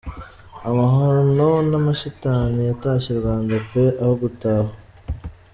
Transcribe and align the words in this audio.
Amahano 0.69 1.49
n’Amashitani 1.69 2.59
yatashye 2.69 3.09
i 3.13 3.17
Rwanda 3.19 3.53
peeee, 3.69 3.97
aho 4.03 4.13
gutahwa 4.21 4.73